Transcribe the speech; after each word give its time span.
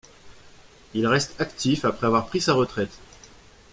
Il 0.95 1.05
reste 1.05 1.39
actif 1.39 1.85
après 1.85 2.07
avoir 2.07 2.25
pris 2.25 2.41
sa 2.41 2.53
retraite. 2.53 2.97